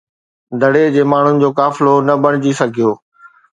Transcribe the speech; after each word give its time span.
دڙي 0.61 0.81
جي 0.95 1.03
ماڻهن 1.11 1.37
جو 1.45 1.51
قافلو 1.61 1.93
نه 2.07 2.13
بڻجي 2.25 2.53
سگهيو. 2.63 2.91